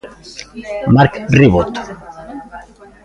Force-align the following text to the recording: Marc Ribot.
Marc 0.95 1.13
Ribot. 1.37 1.75